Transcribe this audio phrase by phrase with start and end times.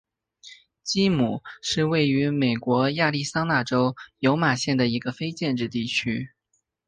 [0.81, 6.31] 基姆是位于美国亚利桑那州尤马县的一个非建制地区。